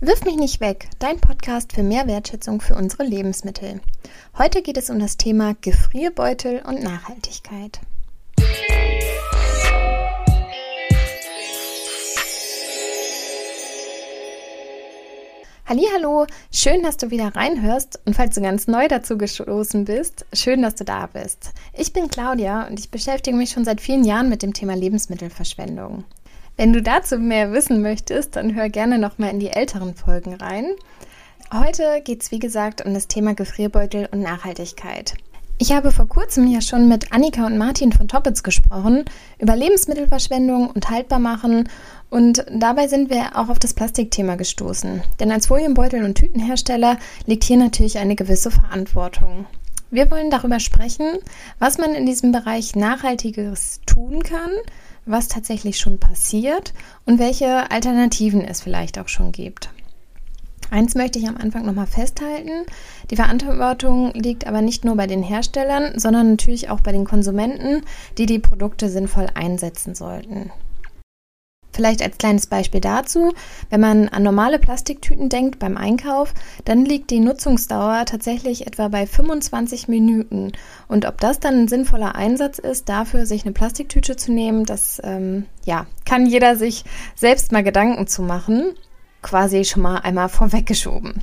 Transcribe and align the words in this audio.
Wirf 0.00 0.26
mich 0.26 0.36
nicht 0.36 0.60
weg, 0.60 0.90
dein 0.98 1.20
Podcast 1.20 1.72
für 1.72 1.82
mehr 1.82 2.06
Wertschätzung 2.06 2.60
für 2.60 2.74
unsere 2.74 3.02
Lebensmittel. 3.02 3.80
Heute 4.36 4.60
geht 4.60 4.76
es 4.76 4.90
um 4.90 4.98
das 4.98 5.16
Thema 5.16 5.54
Gefrierbeutel 5.62 6.60
und 6.66 6.82
Nachhaltigkeit. 6.82 7.80
Hallo, 15.64 16.26
schön, 16.52 16.82
dass 16.82 16.98
du 16.98 17.10
wieder 17.10 17.34
reinhörst 17.34 17.98
und 18.04 18.14
falls 18.14 18.34
du 18.34 18.42
ganz 18.42 18.66
neu 18.66 18.88
dazu 18.88 19.16
gestoßen 19.16 19.86
bist, 19.86 20.26
schön, 20.34 20.60
dass 20.60 20.74
du 20.74 20.84
da 20.84 21.06
bist. 21.06 21.52
Ich 21.72 21.94
bin 21.94 22.08
Claudia 22.08 22.66
und 22.66 22.78
ich 22.78 22.90
beschäftige 22.90 23.34
mich 23.34 23.48
schon 23.50 23.64
seit 23.64 23.80
vielen 23.80 24.04
Jahren 24.04 24.28
mit 24.28 24.42
dem 24.42 24.52
Thema 24.52 24.76
Lebensmittelverschwendung. 24.76 26.04
Wenn 26.56 26.72
du 26.72 26.80
dazu 26.80 27.18
mehr 27.18 27.52
wissen 27.52 27.82
möchtest, 27.82 28.34
dann 28.36 28.54
hör 28.54 28.70
gerne 28.70 28.98
nochmal 28.98 29.30
in 29.30 29.40
die 29.40 29.50
älteren 29.50 29.94
Folgen 29.94 30.34
rein. 30.34 30.64
Heute 31.52 32.00
geht 32.02 32.22
es 32.22 32.30
wie 32.30 32.38
gesagt 32.38 32.84
um 32.84 32.94
das 32.94 33.08
Thema 33.08 33.34
Gefrierbeutel 33.34 34.08
und 34.10 34.20
Nachhaltigkeit. 34.20 35.14
Ich 35.58 35.72
habe 35.72 35.92
vor 35.92 36.08
kurzem 36.08 36.46
ja 36.48 36.62
schon 36.62 36.88
mit 36.88 37.12
Annika 37.12 37.44
und 37.44 37.58
Martin 37.58 37.92
von 37.92 38.08
Toppitz 38.08 38.42
gesprochen 38.42 39.04
über 39.38 39.54
Lebensmittelverschwendung 39.54 40.70
und 40.70 40.88
Haltbarmachen 40.88 41.68
und 42.08 42.46
dabei 42.50 42.88
sind 42.88 43.10
wir 43.10 43.36
auch 43.36 43.50
auf 43.50 43.58
das 43.58 43.74
Plastikthema 43.74 44.36
gestoßen. 44.36 45.02
Denn 45.20 45.32
als 45.32 45.48
Folienbeutel- 45.48 46.04
und 46.04 46.14
Tütenhersteller 46.14 46.96
liegt 47.26 47.44
hier 47.44 47.58
natürlich 47.58 47.98
eine 47.98 48.16
gewisse 48.16 48.50
Verantwortung. 48.50 49.44
Wir 49.90 50.10
wollen 50.10 50.30
darüber 50.30 50.58
sprechen, 50.58 51.18
was 51.58 51.76
man 51.78 51.94
in 51.94 52.06
diesem 52.06 52.32
Bereich 52.32 52.74
Nachhaltiges 52.74 53.80
tun 53.86 54.22
kann, 54.22 54.50
was 55.06 55.28
tatsächlich 55.28 55.78
schon 55.78 55.98
passiert 55.98 56.74
und 57.06 57.18
welche 57.18 57.70
Alternativen 57.70 58.42
es 58.42 58.60
vielleicht 58.60 58.98
auch 58.98 59.08
schon 59.08 59.32
gibt. 59.32 59.70
Eins 60.70 60.96
möchte 60.96 61.18
ich 61.18 61.28
am 61.28 61.36
Anfang 61.36 61.64
nochmal 61.64 61.86
festhalten. 61.86 62.66
Die 63.10 63.16
Verantwortung 63.16 64.12
liegt 64.14 64.46
aber 64.46 64.62
nicht 64.62 64.84
nur 64.84 64.96
bei 64.96 65.06
den 65.06 65.22
Herstellern, 65.22 65.98
sondern 65.98 66.30
natürlich 66.30 66.70
auch 66.70 66.80
bei 66.80 66.90
den 66.90 67.04
Konsumenten, 67.04 67.82
die 68.18 68.26
die 68.26 68.40
Produkte 68.40 68.88
sinnvoll 68.88 69.28
einsetzen 69.34 69.94
sollten. 69.94 70.50
Vielleicht 71.76 72.00
als 72.00 72.16
kleines 72.16 72.46
Beispiel 72.46 72.80
dazu, 72.80 73.34
wenn 73.68 73.82
man 73.82 74.08
an 74.08 74.22
normale 74.22 74.58
Plastiktüten 74.58 75.28
denkt 75.28 75.58
beim 75.58 75.76
Einkauf, 75.76 76.32
dann 76.64 76.86
liegt 76.86 77.10
die 77.10 77.20
Nutzungsdauer 77.20 78.06
tatsächlich 78.06 78.66
etwa 78.66 78.88
bei 78.88 79.06
25 79.06 79.86
Minuten. 79.86 80.52
Und 80.88 81.04
ob 81.04 81.20
das 81.20 81.38
dann 81.38 81.54
ein 81.54 81.68
sinnvoller 81.68 82.14
Einsatz 82.14 82.58
ist, 82.58 82.88
dafür 82.88 83.26
sich 83.26 83.44
eine 83.44 83.52
Plastiktüte 83.52 84.16
zu 84.16 84.32
nehmen, 84.32 84.64
das 84.64 85.02
ähm, 85.04 85.44
ja, 85.66 85.86
kann 86.06 86.24
jeder 86.24 86.56
sich 86.56 86.84
selbst 87.14 87.52
mal 87.52 87.62
Gedanken 87.62 88.06
zu 88.06 88.22
machen. 88.22 88.72
Quasi 89.20 89.66
schon 89.66 89.82
mal 89.82 89.98
einmal 89.98 90.28
vorweggeschoben. 90.30 91.22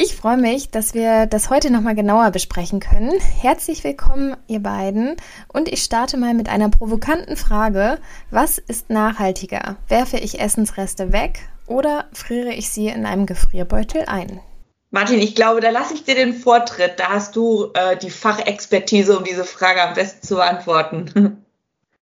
Ich 0.00 0.14
freue 0.14 0.36
mich, 0.36 0.70
dass 0.70 0.94
wir 0.94 1.26
das 1.26 1.50
heute 1.50 1.72
nochmal 1.72 1.96
genauer 1.96 2.30
besprechen 2.30 2.78
können. 2.78 3.18
Herzlich 3.18 3.82
willkommen, 3.82 4.36
ihr 4.46 4.60
beiden. 4.60 5.16
Und 5.48 5.66
ich 5.66 5.82
starte 5.82 6.16
mal 6.16 6.34
mit 6.34 6.48
einer 6.48 6.68
provokanten 6.68 7.36
Frage. 7.36 7.98
Was 8.30 8.58
ist 8.58 8.90
nachhaltiger? 8.90 9.76
Werfe 9.88 10.18
ich 10.18 10.38
Essensreste 10.38 11.12
weg 11.12 11.40
oder 11.66 12.04
friere 12.12 12.52
ich 12.52 12.70
sie 12.70 12.86
in 12.86 13.06
einem 13.06 13.26
Gefrierbeutel 13.26 14.04
ein? 14.06 14.38
Martin, 14.92 15.18
ich 15.18 15.34
glaube, 15.34 15.60
da 15.60 15.70
lasse 15.70 15.94
ich 15.94 16.04
dir 16.04 16.14
den 16.14 16.32
Vortritt. 16.32 17.00
Da 17.00 17.08
hast 17.08 17.34
du 17.34 17.72
äh, 17.74 17.96
die 17.96 18.10
Fachexpertise, 18.10 19.18
um 19.18 19.24
diese 19.24 19.42
Frage 19.42 19.82
am 19.82 19.94
besten 19.94 20.24
zu 20.24 20.36
beantworten. 20.36 21.42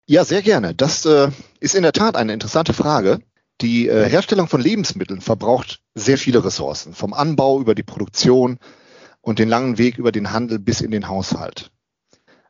Ja, 0.07 0.25
sehr 0.25 0.41
gerne. 0.41 0.73
Das 0.73 1.05
äh, 1.05 1.29
ist 1.61 1.73
in 1.73 1.83
der 1.83 1.93
Tat 1.93 2.17
eine 2.17 2.33
interessante 2.33 2.73
Frage. 2.73 3.21
Die 3.61 3.87
äh, 3.87 4.09
Herstellung 4.09 4.47
von 4.47 4.59
Lebensmitteln 4.59 5.21
verbraucht 5.21 5.81
sehr 5.93 6.17
viele 6.17 6.43
Ressourcen, 6.43 6.93
vom 6.93 7.13
Anbau 7.13 7.59
über 7.59 7.75
die 7.75 7.83
Produktion 7.83 8.57
und 9.21 9.37
den 9.37 9.49
langen 9.49 9.77
Weg 9.77 9.99
über 9.99 10.11
den 10.11 10.31
Handel 10.31 10.57
bis 10.57 10.81
in 10.81 10.89
den 10.89 11.07
Haushalt. 11.07 11.71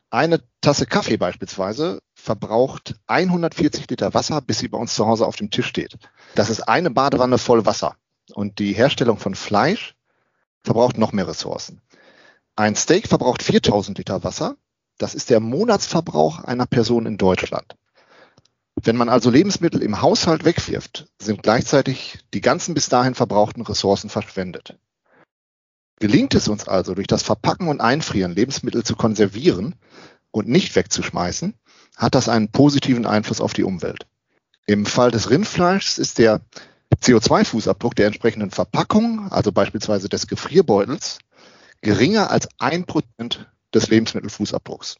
Eine 0.08 0.42
Tasse 0.62 0.86
Kaffee 0.86 1.18
beispielsweise 1.18 2.00
verbraucht 2.14 2.94
140 3.08 3.90
Liter 3.90 4.14
Wasser, 4.14 4.40
bis 4.40 4.58
sie 4.58 4.68
bei 4.68 4.78
uns 4.78 4.94
zu 4.94 5.06
Hause 5.06 5.26
auf 5.26 5.36
dem 5.36 5.50
Tisch 5.50 5.66
steht. 5.66 5.98
Das 6.34 6.48
ist 6.48 6.62
eine 6.62 6.90
Badewanne 6.90 7.36
voll 7.36 7.66
Wasser. 7.66 7.96
Und 8.34 8.58
die 8.58 8.72
Herstellung 8.72 9.18
von 9.18 9.34
Fleisch 9.34 9.94
verbraucht 10.62 10.96
noch 10.96 11.12
mehr 11.12 11.28
Ressourcen. 11.28 11.82
Ein 12.56 12.74
Steak 12.74 13.08
verbraucht 13.08 13.42
4000 13.42 13.98
Liter 13.98 14.24
Wasser. 14.24 14.56
Das 14.96 15.14
ist 15.14 15.30
der 15.30 15.40
Monatsverbrauch 15.40 16.44
einer 16.44 16.66
Person 16.66 17.06
in 17.06 17.18
Deutschland. 17.18 17.76
Wenn 18.80 18.96
man 18.96 19.08
also 19.08 19.30
Lebensmittel 19.30 19.82
im 19.82 20.00
Haushalt 20.00 20.44
wegwirft, 20.44 21.06
sind 21.20 21.42
gleichzeitig 21.42 22.18
die 22.34 22.40
ganzen 22.40 22.74
bis 22.74 22.88
dahin 22.88 23.14
verbrauchten 23.14 23.62
Ressourcen 23.62 24.10
verschwendet. 24.10 24.78
Gelingt 26.00 26.34
es 26.34 26.48
uns 26.48 26.66
also, 26.66 26.94
durch 26.94 27.06
das 27.06 27.22
Verpacken 27.22 27.68
und 27.68 27.80
Einfrieren 27.80 28.34
Lebensmittel 28.34 28.82
zu 28.82 28.96
konservieren 28.96 29.76
und 30.32 30.48
nicht 30.48 30.74
wegzuschmeißen, 30.74 31.54
hat 31.96 32.14
das 32.14 32.28
einen 32.28 32.50
positiven 32.50 33.06
Einfluss 33.06 33.40
auf 33.40 33.52
die 33.52 33.62
Umwelt. 33.62 34.06
Im 34.66 34.86
Fall 34.86 35.10
des 35.10 35.30
Rindfleischs 35.30 35.98
ist 35.98 36.18
der 36.18 36.40
CO2-Fußabdruck 36.96 37.94
der 37.94 38.06
entsprechenden 38.06 38.50
Verpackung, 38.50 39.30
also 39.30 39.52
beispielsweise 39.52 40.08
des 40.08 40.26
Gefrierbeutels, 40.26 41.18
geringer 41.80 42.30
als 42.30 42.48
ein 42.58 42.84
Prozent 42.84 43.48
des 43.74 43.88
Lebensmittelfußabdrucks. 43.88 44.96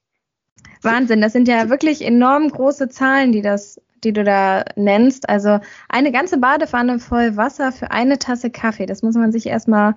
Wahnsinn, 0.83 1.21
das 1.21 1.33
sind 1.33 1.49
ja 1.49 1.69
wirklich 1.69 2.03
enorm 2.03 2.49
große 2.49 2.89
Zahlen, 2.89 3.33
die 3.33 3.43
das 3.43 3.81
die 4.05 4.13
du 4.13 4.25
da 4.25 4.65
nennst. 4.77 5.29
Also 5.29 5.61
eine 5.89 6.13
ganze 6.13 6.39
Badewanne 6.39 6.99
voll 6.99 7.37
Wasser 7.37 7.73
für 7.73 7.91
eine 7.91 8.19
Tasse 8.19 8.51
Kaffee. 8.51 8.87
Das 8.87 9.03
muss 9.03 9.15
man 9.15 9.33
sich 9.33 9.47
erstmal 9.47 9.95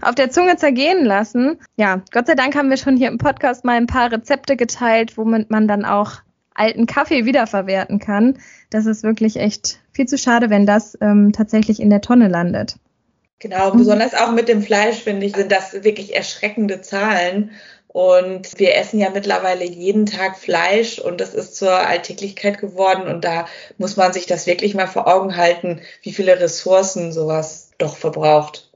auf 0.00 0.14
der 0.14 0.30
Zunge 0.30 0.56
zergehen 0.56 1.04
lassen. 1.04 1.58
Ja, 1.76 2.02
Gott 2.12 2.26
sei 2.26 2.34
Dank 2.34 2.54
haben 2.56 2.70
wir 2.70 2.76
schon 2.76 2.96
hier 2.96 3.08
im 3.08 3.18
Podcast 3.18 3.64
mal 3.64 3.76
ein 3.76 3.86
paar 3.86 4.12
Rezepte 4.12 4.56
geteilt, 4.56 5.16
womit 5.16 5.50
man 5.50 5.66
dann 5.66 5.84
auch 5.84 6.22
alten 6.54 6.86
Kaffee 6.86 7.24
wiederverwerten 7.24 7.98
kann. 7.98 8.38
Das 8.70 8.86
ist 8.86 9.02
wirklich 9.02 9.36
echt 9.36 9.80
viel 9.92 10.06
zu 10.06 10.18
schade, 10.18 10.50
wenn 10.50 10.66
das 10.66 10.96
ähm, 11.00 11.32
tatsächlich 11.32 11.80
in 11.80 11.90
der 11.90 12.00
Tonne 12.00 12.28
landet. 12.28 12.76
Genau, 13.40 13.70
besonders 13.70 14.14
auch 14.14 14.32
mit 14.32 14.48
dem 14.48 14.62
Fleisch, 14.62 14.96
finde 14.96 15.24
ich, 15.24 15.36
sind 15.36 15.52
das 15.52 15.72
wirklich 15.84 16.16
erschreckende 16.16 16.80
Zahlen. 16.80 17.52
Und 17.98 18.60
wir 18.60 18.76
essen 18.76 19.00
ja 19.00 19.10
mittlerweile 19.10 19.64
jeden 19.64 20.06
Tag 20.06 20.38
Fleisch 20.38 21.00
und 21.00 21.20
das 21.20 21.34
ist 21.34 21.56
zur 21.56 21.72
Alltäglichkeit 21.72 22.60
geworden. 22.60 23.08
Und 23.12 23.24
da 23.24 23.48
muss 23.76 23.96
man 23.96 24.12
sich 24.12 24.26
das 24.26 24.46
wirklich 24.46 24.76
mal 24.76 24.86
vor 24.86 25.08
Augen 25.08 25.36
halten, 25.36 25.80
wie 26.02 26.12
viele 26.12 26.38
Ressourcen 26.38 27.10
sowas 27.10 27.72
doch 27.76 27.96
verbraucht. 27.96 28.70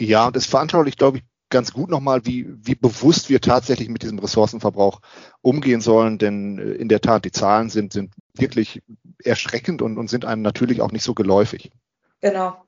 Ja, 0.00 0.28
und 0.28 0.36
es 0.38 0.46
veranschaulicht, 0.46 0.96
glaube 0.96 1.18
ich, 1.18 1.24
ganz 1.50 1.74
gut 1.74 1.90
nochmal, 1.90 2.24
wie, 2.24 2.48
wie 2.62 2.74
bewusst 2.74 3.28
wir 3.28 3.42
tatsächlich 3.42 3.90
mit 3.90 4.02
diesem 4.02 4.18
Ressourcenverbrauch 4.18 5.02
umgehen 5.42 5.82
sollen. 5.82 6.16
Denn 6.16 6.58
äh, 6.58 6.62
in 6.76 6.88
der 6.88 7.02
Tat, 7.02 7.26
die 7.26 7.30
Zahlen 7.30 7.68
sind, 7.68 7.92
sind 7.92 8.14
wirklich 8.32 8.80
erschreckend 9.22 9.82
und, 9.82 9.98
und 9.98 10.08
sind 10.08 10.24
einem 10.24 10.40
natürlich 10.40 10.80
auch 10.80 10.92
nicht 10.92 11.04
so 11.04 11.12
geläufig. 11.12 11.72
Genau. 12.22 12.63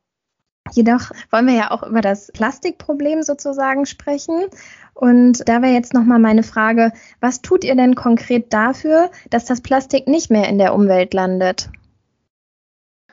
Jedoch 0.73 1.11
wollen 1.31 1.47
wir 1.47 1.55
ja 1.55 1.71
auch 1.71 1.83
über 1.83 2.01
das 2.01 2.31
Plastikproblem 2.33 3.23
sozusagen 3.23 3.87
sprechen. 3.87 4.47
Und 4.95 5.49
da 5.49 5.63
wäre 5.63 5.73
jetzt 5.73 5.95
nochmal 5.95 6.19
meine 6.19 6.43
Frage, 6.43 6.93
was 7.21 7.43
tut 7.43 7.65
ihr 7.65 7.77
denn 7.77 7.95
konkret 7.95 8.53
dafür, 8.53 9.11
dass 9.31 9.45
das 9.45 9.61
Plastik 9.61 10.09
nicht 10.09 10.31
mehr 10.31 10.49
in 10.49 10.59
der 10.59 10.75
Umwelt 10.75 11.15
landet? 11.15 11.71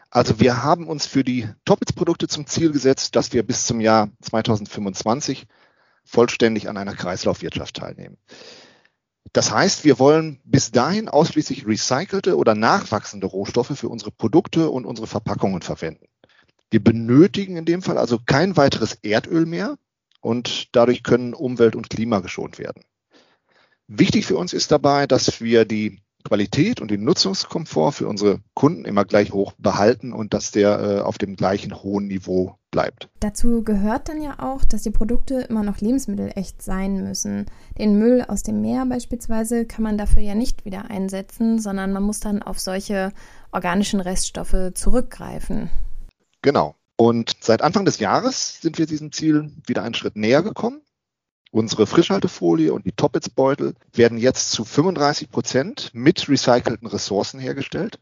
Also 0.09 0.39
wir 0.39 0.63
haben 0.63 0.87
uns 0.87 1.07
für 1.07 1.23
die 1.23 1.49
Toppitz-Produkte 1.65 2.27
zum 2.27 2.45
Ziel 2.45 2.71
gesetzt, 2.71 3.15
dass 3.15 3.33
wir 3.33 3.43
bis 3.43 3.65
zum 3.65 3.81
Jahr 3.81 4.09
2025 4.21 5.47
vollständig 6.05 6.69
an 6.69 6.77
einer 6.77 6.93
Kreislaufwirtschaft 6.93 7.75
teilnehmen. 7.75 8.17
Das 9.31 9.51
heißt, 9.51 9.83
wir 9.83 9.97
wollen 9.97 10.39
bis 10.43 10.71
dahin 10.71 11.09
ausschließlich 11.09 11.65
recycelte 11.65 12.37
oder 12.37 12.53
nachwachsende 12.53 13.25
Rohstoffe 13.25 13.75
für 13.75 13.89
unsere 13.89 14.11
Produkte 14.11 14.69
und 14.69 14.85
unsere 14.85 15.07
Verpackungen 15.07 15.63
verwenden. 15.63 16.05
Wir 16.73 16.83
benötigen 16.83 17.55
in 17.55 17.65
dem 17.65 17.83
Fall 17.83 17.99
also 17.99 18.17
kein 18.25 18.57
weiteres 18.57 18.95
Erdöl 19.03 19.45
mehr 19.45 19.77
und 20.21 20.75
dadurch 20.75 21.03
können 21.03 21.35
Umwelt 21.35 21.75
und 21.75 21.91
Klima 21.91 22.19
geschont 22.19 22.57
werden. 22.57 22.81
Wichtig 23.87 24.25
für 24.25 24.37
uns 24.37 24.53
ist 24.53 24.71
dabei, 24.71 25.05
dass 25.05 25.39
wir 25.39 25.65
die 25.65 25.99
Qualität 26.23 26.81
und 26.81 26.89
den 26.89 27.03
Nutzungskomfort 27.03 27.91
für 27.91 28.07
unsere 28.07 28.39
Kunden 28.55 28.85
immer 28.85 29.05
gleich 29.05 29.33
hoch 29.33 29.53
behalten 29.59 30.13
und 30.13 30.33
dass 30.33 30.49
der 30.49 30.79
äh, 30.79 30.99
auf 31.01 31.19
dem 31.19 31.35
gleichen 31.35 31.83
hohen 31.83 32.07
Niveau 32.07 32.55
bleibt. 32.71 33.07
Dazu 33.19 33.63
gehört 33.63 34.09
dann 34.09 34.19
ja 34.19 34.39
auch, 34.39 34.65
dass 34.65 34.81
die 34.81 34.89
Produkte 34.89 35.41
immer 35.41 35.61
noch 35.61 35.77
lebensmittelecht 35.77 36.63
sein 36.63 37.03
müssen. 37.03 37.45
Den 37.77 37.99
Müll 37.99 38.25
aus 38.27 38.41
dem 38.41 38.61
Meer 38.61 38.87
beispielsweise 38.87 39.67
kann 39.67 39.83
man 39.83 39.99
dafür 39.99 40.23
ja 40.23 40.33
nicht 40.33 40.65
wieder 40.65 40.89
einsetzen, 40.89 41.59
sondern 41.59 41.93
man 41.93 42.01
muss 42.01 42.19
dann 42.19 42.41
auf 42.41 42.59
solche 42.59 43.13
organischen 43.51 43.99
Reststoffe 43.99 44.71
zurückgreifen. 44.73 45.69
Genau. 46.43 46.75
Und 46.97 47.37
seit 47.39 47.63
Anfang 47.63 47.85
des 47.85 47.97
Jahres 47.97 48.61
sind 48.61 48.77
wir 48.77 48.85
diesem 48.85 49.11
Ziel 49.11 49.51
wieder 49.65 49.81
einen 49.81 49.95
Schritt 49.95 50.15
näher 50.15 50.43
gekommen. 50.43 50.81
Unsere 51.51 51.87
Frischhaltefolie 51.87 52.73
und 52.73 52.85
die 52.85 52.91
Toppets-Beutel 52.91 53.75
werden 53.93 54.17
jetzt 54.17 54.51
zu 54.51 54.65
35 54.65 55.29
Prozent 55.29 55.89
mit 55.93 56.27
recycelten 56.27 56.87
Ressourcen 56.87 57.39
hergestellt. 57.39 57.99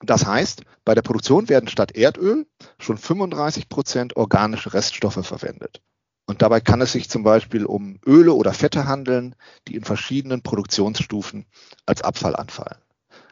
Das 0.00 0.26
heißt, 0.26 0.62
bei 0.84 0.94
der 0.94 1.02
Produktion 1.02 1.48
werden 1.48 1.68
statt 1.68 1.96
Erdöl 1.96 2.46
schon 2.78 2.98
35 2.98 3.68
Prozent 3.68 4.16
organische 4.16 4.74
Reststoffe 4.74 5.26
verwendet. 5.26 5.80
Und 6.26 6.42
dabei 6.42 6.60
kann 6.60 6.80
es 6.80 6.92
sich 6.92 7.08
zum 7.08 7.22
Beispiel 7.22 7.64
um 7.64 7.98
Öle 8.06 8.34
oder 8.34 8.52
Fette 8.52 8.86
handeln, 8.86 9.34
die 9.68 9.76
in 9.76 9.84
verschiedenen 9.84 10.42
Produktionsstufen 10.42 11.46
als 11.86 12.02
Abfall 12.02 12.36
anfallen. 12.36 12.78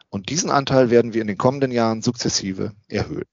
Und 0.09 0.29
diesen 0.29 0.51
Anteil 0.51 0.91
werden 0.91 1.13
wir 1.13 1.21
in 1.21 1.27
den 1.27 1.39
kommenden 1.39 1.73
Jahren 1.73 2.01
sukzessive 2.01 2.73
erhöhen. 2.89 3.25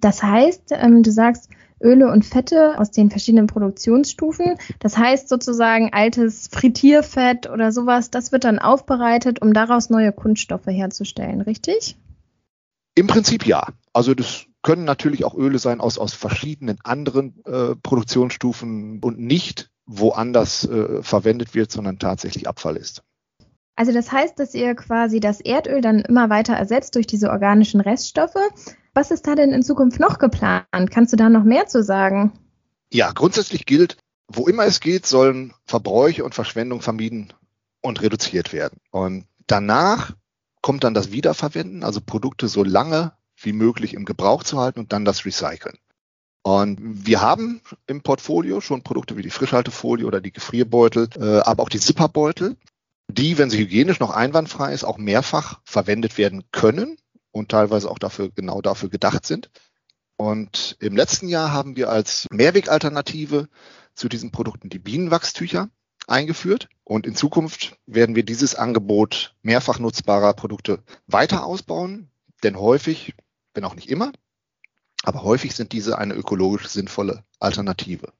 Das 0.00 0.22
heißt, 0.22 0.72
ähm, 0.72 1.02
du 1.02 1.10
sagst 1.10 1.50
Öle 1.82 2.10
und 2.10 2.24
Fette 2.24 2.78
aus 2.78 2.90
den 2.90 3.10
verschiedenen 3.10 3.46
Produktionsstufen. 3.46 4.56
Das 4.78 4.98
heißt 4.98 5.28
sozusagen 5.28 5.92
altes 5.92 6.48
Frittierfett 6.52 7.48
oder 7.48 7.72
sowas, 7.72 8.10
das 8.10 8.32
wird 8.32 8.44
dann 8.44 8.58
aufbereitet, 8.58 9.40
um 9.40 9.52
daraus 9.54 9.88
neue 9.88 10.12
Kunststoffe 10.12 10.66
herzustellen, 10.66 11.40
richtig? 11.40 11.96
Im 12.94 13.06
Prinzip 13.06 13.46
ja. 13.46 13.68
Also 13.92 14.14
das 14.14 14.46
können 14.62 14.84
natürlich 14.84 15.24
auch 15.24 15.34
Öle 15.34 15.58
sein 15.58 15.80
aus, 15.80 15.96
aus 15.96 16.12
verschiedenen 16.12 16.78
anderen 16.84 17.42
äh, 17.46 17.74
Produktionsstufen 17.76 19.00
und 19.02 19.18
nicht 19.18 19.70
woanders 19.86 20.68
äh, 20.68 21.02
verwendet 21.02 21.54
wird, 21.54 21.72
sondern 21.72 21.98
tatsächlich 21.98 22.46
Abfall 22.46 22.76
ist. 22.76 23.02
Also 23.74 23.92
das 23.92 24.12
heißt, 24.12 24.38
dass 24.38 24.54
ihr 24.54 24.74
quasi 24.74 25.20
das 25.20 25.40
Erdöl 25.40 25.80
dann 25.80 26.00
immer 26.00 26.28
weiter 26.28 26.52
ersetzt 26.52 26.94
durch 26.94 27.06
diese 27.06 27.30
organischen 27.30 27.80
Reststoffe. 27.80 28.36
Was 28.94 29.10
ist 29.10 29.26
da 29.26 29.34
denn 29.34 29.52
in 29.52 29.62
Zukunft 29.62 30.00
noch 30.00 30.18
geplant? 30.18 30.90
Kannst 30.90 31.12
du 31.12 31.16
da 31.16 31.28
noch 31.28 31.44
mehr 31.44 31.66
zu 31.66 31.82
sagen? 31.82 32.32
Ja, 32.92 33.12
grundsätzlich 33.12 33.66
gilt, 33.66 33.96
wo 34.26 34.48
immer 34.48 34.64
es 34.64 34.80
geht, 34.80 35.06
sollen 35.06 35.54
Verbräuche 35.64 36.24
und 36.24 36.34
Verschwendung 36.34 36.82
vermieden 36.82 37.32
und 37.80 38.02
reduziert 38.02 38.52
werden. 38.52 38.80
Und 38.90 39.26
danach 39.46 40.14
kommt 40.60 40.84
dann 40.84 40.94
das 40.94 41.12
Wiederverwenden, 41.12 41.84
also 41.84 42.00
Produkte 42.00 42.48
so 42.48 42.64
lange 42.64 43.12
wie 43.36 43.52
möglich 43.52 43.94
im 43.94 44.04
Gebrauch 44.04 44.42
zu 44.42 44.58
halten 44.58 44.80
und 44.80 44.92
dann 44.92 45.04
das 45.04 45.24
Recyceln. 45.24 45.78
Und 46.42 46.78
wir 46.80 47.20
haben 47.20 47.60
im 47.86 48.02
Portfolio 48.02 48.60
schon 48.60 48.82
Produkte 48.82 49.16
wie 49.16 49.22
die 49.22 49.30
Frischhaltefolie 49.30 50.06
oder 50.06 50.20
die 50.20 50.32
Gefrierbeutel, 50.32 51.08
äh, 51.16 51.40
aber 51.40 51.62
auch 51.62 51.68
die 51.68 51.80
Zipperbeutel, 51.80 52.56
die, 53.08 53.38
wenn 53.38 53.50
sie 53.50 53.58
hygienisch 53.58 54.00
noch 54.00 54.10
einwandfrei 54.10 54.72
ist, 54.72 54.84
auch 54.84 54.98
mehrfach 54.98 55.60
verwendet 55.64 56.18
werden 56.18 56.44
können 56.50 56.96
und 57.32 57.50
teilweise 57.50 57.90
auch 57.90 57.98
dafür 57.98 58.30
genau 58.30 58.60
dafür 58.60 58.88
gedacht 58.88 59.26
sind. 59.26 59.50
Und 60.16 60.76
im 60.80 60.96
letzten 60.96 61.28
Jahr 61.28 61.52
haben 61.52 61.76
wir 61.76 61.88
als 61.88 62.26
Mehrwegalternative 62.30 63.48
zu 63.94 64.08
diesen 64.08 64.30
Produkten 64.30 64.68
die 64.68 64.78
Bienenwachstücher 64.78 65.70
eingeführt. 66.06 66.68
Und 66.84 67.06
in 67.06 67.14
Zukunft 67.14 67.76
werden 67.86 68.14
wir 68.14 68.24
dieses 68.24 68.54
Angebot 68.54 69.34
mehrfach 69.42 69.78
nutzbarer 69.78 70.34
Produkte 70.34 70.82
weiter 71.06 71.44
ausbauen. 71.46 72.10
Denn 72.42 72.58
häufig 72.58 73.14
wenn 73.54 73.64
auch 73.64 73.74
nicht 73.74 73.90
immer, 73.90 74.12
aber 75.02 75.22
häufig 75.22 75.54
sind 75.54 75.72
diese 75.72 75.98
eine 75.98 76.14
ökologisch 76.14 76.68
sinnvolle 76.68 77.24
Alternative. 77.38 78.12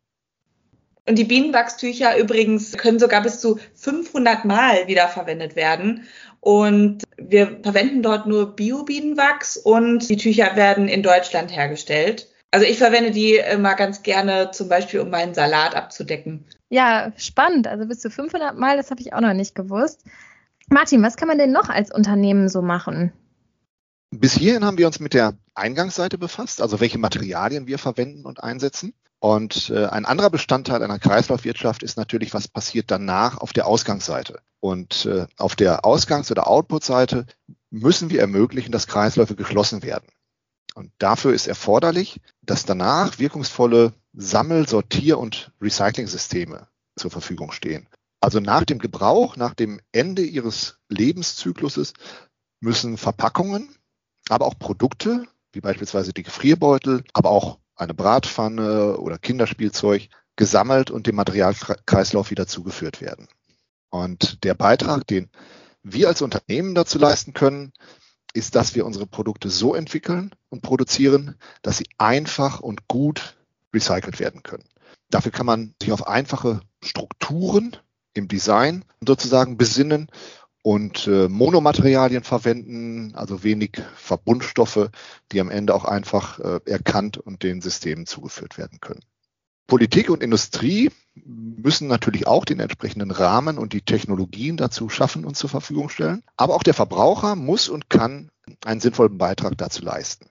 Und 1.07 1.17
die 1.17 1.25
Bienenwachstücher 1.25 2.19
übrigens 2.19 2.77
können 2.77 2.99
sogar 2.99 3.23
bis 3.23 3.41
zu 3.41 3.59
500 3.75 4.45
Mal 4.45 4.87
wiederverwendet 4.87 5.57
werden. 5.57 6.07
Und 6.41 7.05
wir 7.19 7.61
verwenden 7.63 8.03
dort 8.03 8.27
nur 8.27 8.57
Bio-Bienenwachs 8.57 9.57
und 9.59 10.09
die 10.09 10.17
Tücher 10.17 10.57
werden 10.57 10.89
in 10.89 11.03
Deutschland 11.03 11.55
hergestellt. 11.55 12.29
Also 12.51 12.67
ich 12.67 12.79
verwende 12.79 13.11
die 13.11 13.37
immer 13.37 13.75
ganz 13.75 14.03
gerne 14.03 14.51
zum 14.51 14.69
Beispiel, 14.69 15.01
um 15.01 15.11
meinen 15.11 15.35
Salat 15.35 15.77
abzudecken. 15.77 16.45
Ja, 16.71 17.13
spannend. 17.17 17.69
Also 17.69 17.87
bis 17.87 18.01
zu 18.01 18.11
500 18.11 18.57
Mal, 18.59 18.77
das 18.77 18.91
habe 18.91 19.01
ich 19.01 19.13
auch 19.13 19.21
noch 19.21 19.35
nicht 19.35 19.55
gewusst. 19.55 20.05
Martin, 20.69 21.03
was 21.03 21.17
kann 21.17 21.29
man 21.29 21.39
denn 21.39 21.53
noch 21.53 21.69
als 21.69 21.93
Unternehmen 21.93 22.49
so 22.49 22.63
machen? 22.63 23.13
Bis 24.11 24.35
hierhin 24.35 24.65
haben 24.65 24.79
wir 24.79 24.87
uns 24.87 24.99
mit 24.99 25.15
der 25.15 25.35
Eingangsseite 25.61 26.19
befasst, 26.19 26.61
also 26.61 26.81
welche 26.81 26.99
Materialien 26.99 27.67
wir 27.67 27.79
verwenden 27.79 28.25
und 28.25 28.43
einsetzen. 28.43 28.95
Und 29.21 29.71
äh, 29.71 29.87
ein 29.87 30.07
anderer 30.07 30.31
Bestandteil 30.31 30.83
einer 30.83 30.99
Kreislaufwirtschaft 30.99 31.83
ist 31.83 31.99
natürlich, 31.99 32.33
was 32.33 32.49
passiert 32.49 32.91
danach 32.91 33.39
auf 33.39 33.53
der 33.53 33.67
Ausgangsseite. 33.67 34.41
Und 34.61 35.05
äh, 35.07 35.27
auf 35.37 35.57
der 35.57 35.85
Ausgangs- 35.85 36.31
oder 36.31 36.49
Output-Seite 36.49 37.27
müssen 37.71 38.11
wir 38.11 38.21
ermöglichen, 38.21 38.73
dass 38.73 38.87
Kreisläufe 38.87 39.37
geschlossen 39.37 39.83
werden. 39.83 40.09
Und 40.75 40.91
dafür 40.99 41.35
ist 41.35 41.47
erforderlich, 41.47 42.21
dass 42.43 42.65
danach 42.65 43.19
wirkungsvolle 43.19 43.93
Sammel-, 44.15 44.69
Sortier- 44.69 45.19
und 45.19 45.53
Recycling-Systeme 45.61 46.67
zur 46.97 47.11
Verfügung 47.11 47.53
stehen. 47.53 47.89
Also 48.21 48.41
nach 48.41 48.65
dem 48.65 48.79
Gebrauch, 48.79 49.37
nach 49.37 49.55
dem 49.55 49.81
Ende 49.93 50.23
ihres 50.23 50.79
Lebenszykluses 50.89 51.93
müssen 52.61 52.97
Verpackungen 52.97 53.75
aber 54.31 54.47
auch 54.47 54.59
Produkte, 54.59 55.27
wie 55.53 55.61
beispielsweise 55.61 56.13
die 56.13 56.23
Gefrierbeutel, 56.23 57.05
aber 57.13 57.31
auch 57.31 57.59
eine 57.77 57.95
Bratpfanne 57.95 58.99
oder 58.99 59.19
Kinderspielzeug 59.19 60.09
gesammelt 60.37 60.91
und 60.91 61.07
dem 61.07 61.17
Materialkreislauf 61.17 62.31
wieder 62.31 62.47
zugeführt 62.47 63.01
werden. 63.01 63.29
Und 63.91 64.45
der 64.45 64.55
Beitrag, 64.55 65.07
den 65.07 65.29
wir 65.83 66.09
als 66.09 66.23
Unternehmen 66.23 66.75
dazu 66.75 66.99
leisten 66.99 67.33
können, 67.33 67.73
ist, 68.33 68.55
dass 68.55 68.75
wir 68.75 68.87
unsere 68.87 69.07
Produkte 69.07 69.51
so 69.51 69.75
entwickeln 69.75 70.35
und 70.51 70.63
produzieren, 70.63 71.37
dass 71.63 71.79
sie 71.79 71.89
einfach 71.99 72.61
und 72.61 72.87
gut 72.87 73.37
recycelt 73.75 74.21
werden 74.21 74.43
können. 74.43 74.65
Dafür 75.11 75.33
kann 75.33 75.47
man 75.47 75.75
sich 75.83 75.91
auf 75.91 76.07
einfache 76.07 76.61
Strukturen 76.83 77.77
im 78.15 78.29
Design 78.29 78.85
sozusagen 79.05 79.57
besinnen 79.57 80.09
und 80.63 81.07
äh, 81.07 81.29
Monomaterialien 81.29 82.23
verwenden, 82.23 83.15
also 83.15 83.43
wenig 83.43 83.81
Verbundstoffe, 83.95 84.91
die 85.33 85.41
am 85.41 85.51
Ende 85.51 85.75
auch 85.75 85.85
einfach 85.85 86.39
äh, 86.39 86.61
erkannt 86.67 87.17
und 87.17 87.43
den 87.43 87.61
Systemen 87.61 88.07
zugeführt 88.07 88.59
werden 88.59 88.79
können. 88.81 89.01
Politik 89.67 90.11
und 90.11 90.23
Industrie 90.23 90.91
müssen 91.15 91.87
natürlich 91.87 92.27
auch 92.27 92.45
den 92.45 92.61
entsprechenden 92.61 93.11
Rahmen 93.11 93.57
und 93.57 93.73
die 93.73 93.83
Technologien 93.83 94.57
dazu 94.57 94.89
schaffen 94.89 95.25
und 95.25 95.37
zur 95.37 95.49
Verfügung 95.49 95.89
stellen. 95.89 96.23
Aber 96.37 96.55
auch 96.57 96.63
der 96.63 96.75
Verbraucher 96.75 97.37
muss 97.37 97.69
und 97.69 97.89
kann 97.89 98.31
einen 98.65 98.81
sinnvollen 98.81 99.17
Beitrag 99.17 99.57
dazu 99.57 99.83
leisten. 99.83 100.27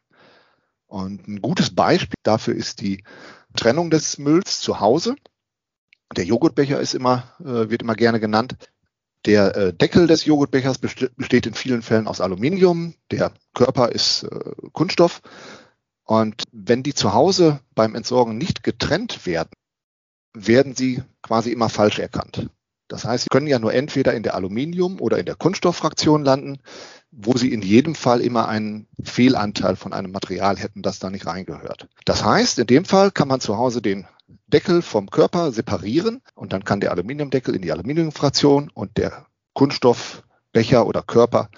Und 0.88 1.28
ein 1.28 1.42
gutes 1.42 1.74
Beispiel 1.74 2.20
dafür 2.24 2.54
ist 2.54 2.82
die 2.82 3.04
Trennung 3.56 3.90
des 3.90 4.18
Mülls 4.18 4.60
zu 4.60 4.80
Hause. 4.80 5.16
Der 6.16 6.26
Joghurtbecher 6.26 6.80
ist 6.80 6.94
immer, 6.94 7.36
äh, 7.40 7.70
wird 7.70 7.82
immer 7.82 7.96
gerne 7.96 8.20
genannt. 8.20 8.58
Der 9.30 9.56
äh, 9.56 9.74
Deckel 9.74 10.08
des 10.08 10.26
Joghurtbechers 10.26 10.80
besteht 10.80 11.46
in 11.46 11.54
vielen 11.54 11.84
Fällen 11.84 12.08
aus 12.08 12.20
Aluminium. 12.20 12.96
Der 13.12 13.32
Körper 13.54 13.92
ist 13.92 14.24
äh, 14.24 14.30
Kunststoff. 14.74 15.22
Und 16.04 16.42
wenn 16.52 16.82
die 16.82 16.96
zu 16.96 17.14
Hause 17.14 17.60
beim 17.76 17.94
Entsorgen 17.94 18.40
nicht 18.40 18.64
getrennt 18.64 19.28
werden, 19.28 19.52
werden 20.34 20.76
sie 20.76 21.04
quasi 21.22 21.52
immer 21.52 21.70
falsch 21.70 22.00
erkannt. 22.00 22.50
Das 22.88 23.06
heißt, 23.06 23.26
sie 23.26 23.30
können 23.30 23.46
ja 23.46 23.60
nur 23.60 23.72
entweder 23.72 24.16
in 24.16 24.24
der 24.24 24.34
Aluminium- 24.34 25.00
oder 25.00 25.20
in 25.20 25.28
der 25.28 25.36
Kunststofffraktion 25.36 26.26
landen, 26.26 26.58
wo 27.12 27.38
sie 27.38 27.54
in 27.54 27.62
jedem 27.62 27.94
Fall 27.94 28.22
immer 28.22 28.48
einen 28.48 28.88
Fehlanteil 29.04 29.76
von 29.76 29.94
einem 29.94 30.12
Material 30.12 30.58
hätten, 30.58 30.82
das 30.82 30.98
da 30.98 31.12
nicht 31.12 31.28
reingehört. 31.28 31.88
Das 32.04 32.26
heißt, 32.26 32.58
in 32.58 32.66
dem 32.66 32.84
Fall 32.84 33.12
kann 33.12 33.28
man 33.28 33.42
zu 33.42 33.58
Hause 33.58 33.84
den 33.84 34.08
Deckel 34.48 34.82
vom 34.82 35.10
Körper 35.10 35.52
separieren 35.52 36.22
und 36.36 36.54
dann 36.54 36.64
kann 36.64 36.80
der 36.80 36.92
Aluminiumdeckel 36.92 37.56
in 37.56 37.62
die 37.62 37.72
Aluminiumfraktion 37.72 38.72
und 38.74 38.98
der 38.98 39.28
Kunststoffbecher 39.54 40.88
oder 40.88 41.04
Körper 41.04 41.50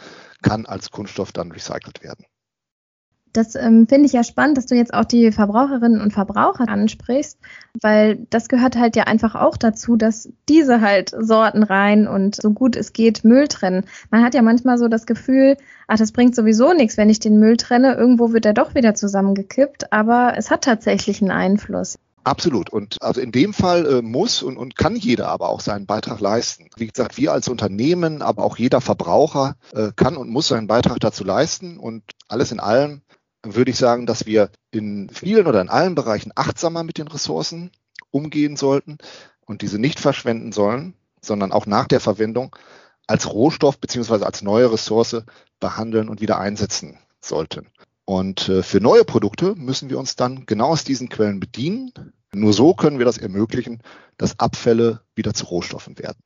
kann 0.41 0.65
als 0.65 0.91
Kunststoff 0.91 1.31
dann 1.31 1.51
recycelt 1.51 2.03
werden. 2.03 2.25
Das 3.33 3.55
ähm, 3.55 3.87
finde 3.87 4.07
ich 4.07 4.13
ja 4.13 4.25
spannend, 4.25 4.57
dass 4.57 4.65
du 4.65 4.75
jetzt 4.75 4.93
auch 4.93 5.05
die 5.05 5.31
Verbraucherinnen 5.31 6.01
und 6.01 6.11
Verbraucher 6.11 6.67
ansprichst, 6.67 7.39
weil 7.81 8.27
das 8.29 8.49
gehört 8.49 8.77
halt 8.77 8.97
ja 8.97 9.03
einfach 9.03 9.35
auch 9.35 9.55
dazu, 9.55 9.95
dass 9.95 10.29
diese 10.49 10.81
halt 10.81 11.15
Sorten 11.17 11.63
rein 11.63 12.07
und 12.07 12.35
so 12.35 12.51
gut 12.51 12.75
es 12.75 12.91
geht 12.91 13.23
Müll 13.23 13.47
trennen. 13.47 13.85
Man 14.09 14.23
hat 14.23 14.33
ja 14.33 14.41
manchmal 14.41 14.77
so 14.77 14.89
das 14.89 15.05
Gefühl, 15.05 15.55
ach, 15.87 15.97
das 15.97 16.11
bringt 16.11 16.35
sowieso 16.35 16.73
nichts, 16.73 16.97
wenn 16.97 17.09
ich 17.09 17.19
den 17.19 17.39
Müll 17.39 17.55
trenne. 17.55 17.93
Irgendwo 17.93 18.33
wird 18.33 18.45
er 18.45 18.53
doch 18.53 18.75
wieder 18.75 18.95
zusammengekippt, 18.95 19.93
aber 19.93 20.33
es 20.35 20.51
hat 20.51 20.65
tatsächlich 20.65 21.21
einen 21.21 21.31
Einfluss. 21.31 21.97
Absolut. 22.23 22.69
Und 22.69 23.01
also 23.01 23.19
in 23.19 23.31
dem 23.31 23.53
Fall 23.53 23.85
äh, 23.85 24.01
muss 24.01 24.43
und, 24.43 24.57
und 24.57 24.75
kann 24.75 24.95
jeder 24.95 25.29
aber 25.29 25.49
auch 25.49 25.59
seinen 25.59 25.85
Beitrag 25.85 26.19
leisten. 26.19 26.69
Wie 26.75 26.87
gesagt, 26.87 27.17
wir 27.17 27.33
als 27.33 27.47
Unternehmen, 27.47 28.21
aber 28.21 28.43
auch 28.43 28.57
jeder 28.57 28.81
Verbraucher 28.81 29.55
äh, 29.73 29.91
kann 29.95 30.17
und 30.17 30.29
muss 30.29 30.47
seinen 30.47 30.67
Beitrag 30.67 30.99
dazu 30.99 31.23
leisten. 31.23 31.77
Und 31.77 32.03
alles 32.27 32.51
in 32.51 32.59
allem 32.59 33.01
würde 33.43 33.71
ich 33.71 33.77
sagen, 33.77 34.05
dass 34.05 34.25
wir 34.25 34.51
in 34.69 35.09
vielen 35.09 35.47
oder 35.47 35.61
in 35.61 35.69
allen 35.69 35.95
Bereichen 35.95 36.31
achtsamer 36.35 36.83
mit 36.83 36.97
den 36.97 37.07
Ressourcen 37.07 37.71
umgehen 38.11 38.55
sollten 38.55 38.97
und 39.45 39.63
diese 39.63 39.79
nicht 39.79 39.99
verschwenden 39.99 40.51
sollen, 40.51 40.93
sondern 41.21 41.51
auch 41.51 41.65
nach 41.65 41.87
der 41.87 41.99
Verwendung 41.99 42.55
als 43.07 43.31
Rohstoff 43.31 43.79
beziehungsweise 43.79 44.25
als 44.25 44.41
neue 44.41 44.71
Ressource 44.71 45.23
behandeln 45.59 46.07
und 46.07 46.21
wieder 46.21 46.39
einsetzen 46.39 46.97
sollten. 47.19 47.67
Und 48.11 48.49
äh, 48.49 48.61
für 48.61 48.81
neue 48.81 49.05
Produkte 49.05 49.55
müssen 49.55 49.89
wir 49.89 49.97
uns 49.97 50.17
dann 50.17 50.45
genau 50.45 50.71
aus 50.71 50.83
diesen 50.83 51.07
Quellen 51.07 51.39
bedienen. 51.39 51.93
Nur 52.33 52.51
so 52.51 52.73
können 52.73 52.97
wir 52.97 53.05
das 53.05 53.17
ermöglichen, 53.17 53.79
dass 54.17 54.37
Abfälle 54.37 54.99
wieder 55.15 55.33
zu 55.33 55.45
Rohstoffen 55.45 55.97
werden. 55.97 56.17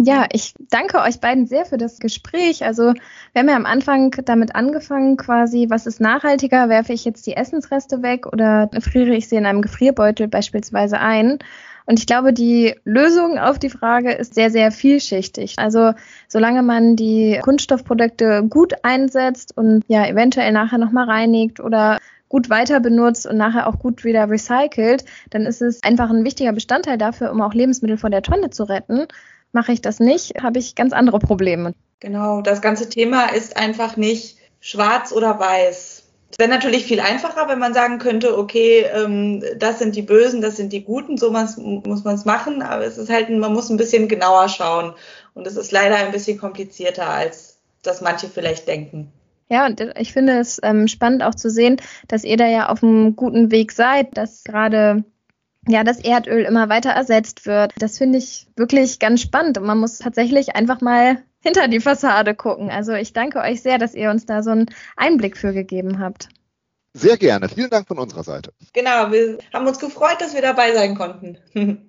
Ja, 0.00 0.26
ich 0.30 0.54
danke 0.70 1.00
euch 1.00 1.18
beiden 1.18 1.48
sehr 1.48 1.66
für 1.66 1.76
das 1.76 1.98
Gespräch. 1.98 2.64
Also 2.64 2.94
wir 3.32 3.40
haben 3.40 3.48
ja 3.48 3.56
am 3.56 3.66
Anfang 3.66 4.12
damit 4.26 4.54
angefangen, 4.54 5.16
quasi, 5.16 5.66
was 5.68 5.88
ist 5.88 6.00
nachhaltiger? 6.00 6.68
Werfe 6.68 6.92
ich 6.92 7.04
jetzt 7.04 7.26
die 7.26 7.36
Essensreste 7.36 8.00
weg 8.00 8.26
oder 8.26 8.70
friere 8.80 9.16
ich 9.16 9.28
sie 9.28 9.34
in 9.34 9.46
einem 9.46 9.62
Gefrierbeutel 9.62 10.28
beispielsweise 10.28 11.00
ein? 11.00 11.40
Und 11.88 11.98
ich 11.98 12.06
glaube, 12.06 12.34
die 12.34 12.74
Lösung 12.84 13.38
auf 13.38 13.58
die 13.58 13.70
Frage 13.70 14.12
ist 14.12 14.34
sehr, 14.34 14.50
sehr 14.50 14.70
vielschichtig. 14.70 15.54
Also 15.56 15.94
solange 16.28 16.62
man 16.62 16.96
die 16.96 17.40
Kunststoffprodukte 17.42 18.44
gut 18.46 18.74
einsetzt 18.82 19.56
und 19.56 19.82
ja 19.88 20.06
eventuell 20.06 20.52
nachher 20.52 20.76
nochmal 20.76 21.08
reinigt 21.08 21.60
oder 21.60 21.98
gut 22.28 22.50
weiter 22.50 22.80
benutzt 22.80 23.26
und 23.26 23.38
nachher 23.38 23.66
auch 23.66 23.78
gut 23.78 24.04
wieder 24.04 24.28
recycelt, 24.28 25.06
dann 25.30 25.46
ist 25.46 25.62
es 25.62 25.82
einfach 25.82 26.10
ein 26.10 26.26
wichtiger 26.26 26.52
Bestandteil 26.52 26.98
dafür, 26.98 27.32
um 27.32 27.40
auch 27.40 27.54
Lebensmittel 27.54 27.96
von 27.96 28.10
der 28.10 28.20
Tonne 28.20 28.50
zu 28.50 28.64
retten. 28.64 29.06
Mache 29.52 29.72
ich 29.72 29.80
das 29.80 29.98
nicht, 29.98 30.42
habe 30.42 30.58
ich 30.58 30.74
ganz 30.74 30.92
andere 30.92 31.18
Probleme. 31.18 31.72
Genau, 32.00 32.42
das 32.42 32.60
ganze 32.60 32.90
Thema 32.90 33.32
ist 33.32 33.56
einfach 33.56 33.96
nicht 33.96 34.36
schwarz 34.60 35.10
oder 35.10 35.38
weiß. 35.38 35.97
Es 36.30 36.38
wäre 36.38 36.50
natürlich 36.50 36.84
viel 36.84 37.00
einfacher, 37.00 37.48
wenn 37.48 37.58
man 37.58 37.72
sagen 37.72 37.98
könnte, 37.98 38.36
okay, 38.36 38.84
ähm, 38.94 39.42
das 39.58 39.78
sind 39.78 39.96
die 39.96 40.02
Bösen, 40.02 40.42
das 40.42 40.56
sind 40.56 40.72
die 40.72 40.84
Guten, 40.84 41.16
so 41.16 41.30
muss 41.30 42.04
man 42.04 42.14
es 42.14 42.24
machen, 42.26 42.60
aber 42.60 42.84
es 42.84 42.98
ist 42.98 43.10
halt, 43.10 43.30
man 43.30 43.52
muss 43.52 43.70
ein 43.70 43.78
bisschen 43.78 44.08
genauer 44.08 44.48
schauen. 44.48 44.92
Und 45.34 45.46
es 45.46 45.56
ist 45.56 45.72
leider 45.72 45.96
ein 45.96 46.12
bisschen 46.12 46.38
komplizierter, 46.38 47.08
als 47.08 47.58
das 47.82 48.00
manche 48.00 48.28
vielleicht 48.28 48.68
denken. 48.68 49.10
Ja, 49.48 49.64
und 49.64 49.80
ich 49.98 50.12
finde 50.12 50.38
es 50.38 50.60
ähm, 50.62 50.88
spannend 50.88 51.22
auch 51.22 51.34
zu 51.34 51.48
sehen, 51.48 51.80
dass 52.06 52.24
ihr 52.24 52.36
da 52.36 52.46
ja 52.46 52.68
auf 52.68 52.82
einem 52.82 53.16
guten 53.16 53.50
Weg 53.50 53.72
seid, 53.72 54.16
dass 54.16 54.44
gerade 54.44 55.04
ja, 55.66 55.84
das 55.84 56.00
Erdöl 56.00 56.42
immer 56.42 56.68
weiter 56.68 56.90
ersetzt 56.90 57.46
wird. 57.46 57.72
Das 57.78 57.98
finde 57.98 58.18
ich 58.18 58.46
wirklich 58.56 58.98
ganz 58.98 59.22
spannend 59.22 59.58
und 59.58 59.64
man 59.64 59.78
muss 59.78 59.98
tatsächlich 59.98 60.56
einfach 60.56 60.80
mal 60.80 61.22
hinter 61.40 61.68
die 61.68 61.80
Fassade 61.80 62.34
gucken. 62.34 62.70
Also 62.70 62.92
ich 62.92 63.12
danke 63.12 63.40
euch 63.40 63.62
sehr, 63.62 63.78
dass 63.78 63.94
ihr 63.94 64.10
uns 64.10 64.26
da 64.26 64.42
so 64.42 64.50
einen 64.50 64.66
Einblick 64.96 65.36
für 65.36 65.52
gegeben 65.52 65.98
habt. 65.98 66.28
Sehr 66.94 67.16
gerne. 67.16 67.48
Vielen 67.48 67.70
Dank 67.70 67.86
von 67.86 67.98
unserer 67.98 68.24
Seite. 68.24 68.52
Genau, 68.72 69.12
wir 69.12 69.38
haben 69.52 69.66
uns 69.66 69.78
gefreut, 69.78 70.20
dass 70.20 70.34
wir 70.34 70.42
dabei 70.42 70.72
sein 70.72 70.96
konnten. 70.96 71.38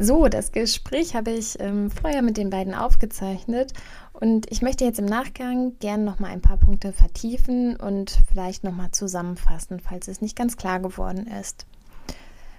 So, 0.00 0.28
das 0.28 0.52
Gespräch 0.52 1.16
habe 1.16 1.32
ich 1.32 1.58
ähm, 1.58 1.90
vorher 1.90 2.22
mit 2.22 2.36
den 2.36 2.50
beiden 2.50 2.72
aufgezeichnet 2.72 3.72
und 4.12 4.48
ich 4.48 4.62
möchte 4.62 4.84
jetzt 4.84 5.00
im 5.00 5.06
Nachgang 5.06 5.76
gerne 5.80 6.04
noch 6.04 6.20
mal 6.20 6.28
ein 6.28 6.40
paar 6.40 6.56
Punkte 6.56 6.92
vertiefen 6.92 7.74
und 7.74 8.20
vielleicht 8.32 8.62
noch 8.62 8.70
mal 8.70 8.92
zusammenfassen, 8.92 9.80
falls 9.80 10.06
es 10.06 10.20
nicht 10.20 10.36
ganz 10.36 10.56
klar 10.56 10.78
geworden 10.78 11.26
ist. 11.26 11.66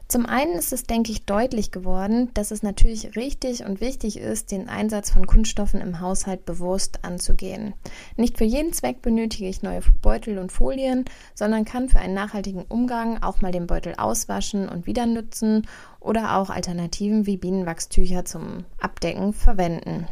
Zum 0.09 0.25
einen 0.25 0.53
ist 0.53 0.73
es, 0.73 0.85
denke 0.85 1.11
ich, 1.11 1.25
deutlich 1.25 1.69
geworden, 1.69 2.31
dass 2.33 2.49
es 2.49 2.63
natürlich 2.63 3.15
richtig 3.15 3.63
und 3.63 3.79
wichtig 3.79 4.17
ist, 4.17 4.51
den 4.51 4.67
Einsatz 4.67 5.11
von 5.11 5.27
Kunststoffen 5.27 5.81
im 5.81 5.99
Haushalt 5.99 6.47
bewusst 6.47 7.05
anzugehen. 7.05 7.75
Nicht 8.17 8.39
für 8.39 8.43
jeden 8.43 8.73
Zweck 8.73 9.03
benötige 9.03 9.47
ich 9.47 9.61
neue 9.61 9.81
Beutel 10.01 10.39
und 10.39 10.51
Folien, 10.51 11.05
sondern 11.35 11.63
kann 11.63 11.89
für 11.89 11.99
einen 11.99 12.15
nachhaltigen 12.15 12.65
Umgang 12.67 13.21
auch 13.21 13.41
mal 13.41 13.51
den 13.51 13.67
Beutel 13.67 13.93
auswaschen 13.97 14.67
und 14.67 14.87
wieder 14.87 15.05
nutzen 15.05 15.67
oder 15.99 16.37
auch 16.37 16.49
Alternativen 16.49 17.27
wie 17.27 17.37
Bienenwachstücher 17.37 18.25
zum 18.25 18.65
Abdecken 18.79 19.31
verwenden. 19.31 20.07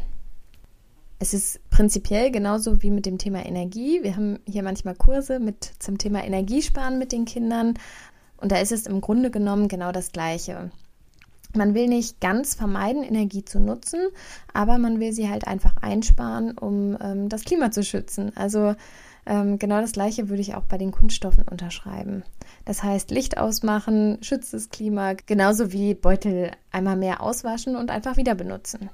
Es 1.18 1.34
ist 1.34 1.58
prinzipiell 1.70 2.30
genauso 2.30 2.82
wie 2.82 2.92
mit 2.92 3.04
dem 3.04 3.18
Thema 3.18 3.44
Energie. 3.44 4.04
Wir 4.04 4.14
haben 4.14 4.38
hier 4.46 4.62
manchmal 4.62 4.94
Kurse 4.94 5.40
mit 5.40 5.72
zum 5.80 5.98
Thema 5.98 6.24
Energiesparen 6.24 7.00
mit 7.00 7.10
den 7.10 7.24
Kindern. 7.24 7.74
Und 8.38 8.52
da 8.52 8.58
ist 8.58 8.72
es 8.72 8.86
im 8.86 9.00
Grunde 9.00 9.30
genommen 9.30 9.68
genau 9.68 9.92
das 9.92 10.12
Gleiche. 10.12 10.70
Man 11.54 11.74
will 11.74 11.88
nicht 11.88 12.20
ganz 12.20 12.54
vermeiden, 12.54 13.02
Energie 13.02 13.44
zu 13.44 13.58
nutzen, 13.58 14.00
aber 14.52 14.78
man 14.78 15.00
will 15.00 15.12
sie 15.12 15.28
halt 15.28 15.46
einfach 15.46 15.76
einsparen, 15.80 16.56
um 16.56 16.96
ähm, 17.00 17.28
das 17.28 17.44
Klima 17.44 17.70
zu 17.70 17.82
schützen. 17.82 18.32
Also 18.36 18.74
ähm, 19.24 19.58
genau 19.58 19.80
das 19.80 19.92
Gleiche 19.92 20.28
würde 20.28 20.42
ich 20.42 20.54
auch 20.54 20.64
bei 20.64 20.78
den 20.78 20.90
Kunststoffen 20.90 21.44
unterschreiben. 21.44 22.22
Das 22.64 22.82
heißt, 22.82 23.10
Licht 23.10 23.38
ausmachen, 23.38 24.18
schützt 24.22 24.52
das 24.52 24.68
Klima, 24.68 25.14
genauso 25.14 25.72
wie 25.72 25.94
Beutel 25.94 26.50
einmal 26.70 26.96
mehr 26.96 27.22
auswaschen 27.22 27.76
und 27.76 27.90
einfach 27.90 28.16
wieder 28.16 28.34
benutzen. 28.34 28.90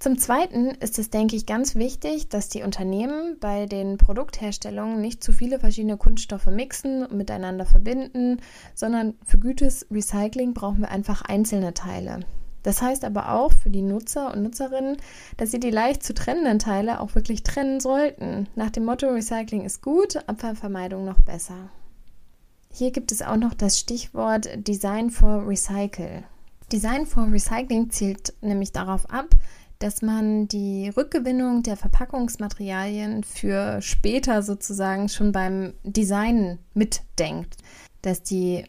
Zum 0.00 0.16
Zweiten 0.16 0.68
ist 0.80 0.98
es, 0.98 1.10
denke 1.10 1.36
ich, 1.36 1.44
ganz 1.44 1.74
wichtig, 1.74 2.30
dass 2.30 2.48
die 2.48 2.62
Unternehmen 2.62 3.36
bei 3.38 3.66
den 3.66 3.98
Produktherstellungen 3.98 4.98
nicht 4.98 5.22
zu 5.22 5.30
viele 5.30 5.60
verschiedene 5.60 5.98
Kunststoffe 5.98 6.46
mixen 6.46 7.04
und 7.04 7.18
miteinander 7.18 7.66
verbinden, 7.66 8.38
sondern 8.74 9.12
für 9.26 9.38
gutes 9.38 9.86
Recycling 9.90 10.54
brauchen 10.54 10.80
wir 10.80 10.90
einfach 10.90 11.20
einzelne 11.20 11.74
Teile. 11.74 12.20
Das 12.62 12.80
heißt 12.80 13.04
aber 13.04 13.34
auch 13.34 13.52
für 13.52 13.68
die 13.68 13.82
Nutzer 13.82 14.32
und 14.32 14.42
Nutzerinnen, 14.42 14.96
dass 15.36 15.50
sie 15.50 15.60
die 15.60 15.70
leicht 15.70 16.02
zu 16.02 16.14
trennenden 16.14 16.58
Teile 16.58 17.00
auch 17.00 17.14
wirklich 17.14 17.42
trennen 17.42 17.78
sollten. 17.78 18.48
Nach 18.54 18.70
dem 18.70 18.86
Motto 18.86 19.06
Recycling 19.06 19.66
ist 19.66 19.82
gut, 19.82 20.16
Abfallvermeidung 20.26 21.04
noch 21.04 21.20
besser. 21.20 21.68
Hier 22.72 22.90
gibt 22.90 23.12
es 23.12 23.20
auch 23.20 23.36
noch 23.36 23.52
das 23.52 23.78
Stichwort 23.78 24.48
Design 24.66 25.10
for 25.10 25.46
Recycle. 25.46 26.24
Design 26.72 27.04
for 27.04 27.30
Recycling 27.30 27.90
zielt 27.90 28.32
nämlich 28.40 28.70
darauf 28.72 29.10
ab, 29.10 29.34
dass 29.80 30.02
man 30.02 30.46
die 30.46 30.90
Rückgewinnung 30.94 31.62
der 31.62 31.76
Verpackungsmaterialien 31.76 33.24
für 33.24 33.80
später 33.80 34.42
sozusagen 34.42 35.08
schon 35.08 35.32
beim 35.32 35.72
Design 35.84 36.58
mitdenkt, 36.74 37.56
dass 38.02 38.22
die 38.22 38.64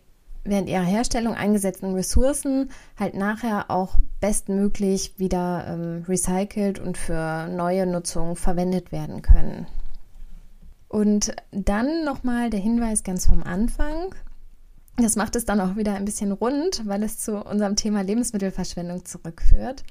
während 0.45 0.69
ihrer 0.69 0.83
Herstellung 0.83 1.35
eingesetzten 1.35 1.93
Ressourcen 1.93 2.71
halt 2.97 3.13
nachher 3.13 3.69
auch 3.69 3.97
bestmöglich 4.21 5.13
wieder 5.19 5.65
ähm, 5.67 6.05
recycelt 6.07 6.79
und 6.79 6.97
für 6.97 7.47
neue 7.47 7.85
Nutzung 7.85 8.37
verwendet 8.37 8.93
werden 8.93 9.21
können. 9.21 9.67
Und 10.87 11.35
dann 11.51 12.05
nochmal 12.05 12.49
der 12.49 12.61
Hinweis 12.61 13.03
ganz 13.03 13.25
vom 13.25 13.43
Anfang. 13.43 14.15
Das 14.95 15.17
macht 15.17 15.35
es 15.35 15.45
dann 15.45 15.59
auch 15.59 15.75
wieder 15.75 15.93
ein 15.93 16.05
bisschen 16.05 16.31
rund, 16.31 16.83
weil 16.85 17.03
es 17.03 17.19
zu 17.19 17.43
unserem 17.43 17.75
Thema 17.75 18.01
Lebensmittelverschwendung 18.01 19.03
zurückführt. 19.05 19.83